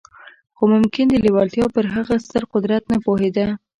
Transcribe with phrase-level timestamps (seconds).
[0.55, 3.47] خو ممکن د لېوالتیا پر هغه ستر قدرت نه پوهېده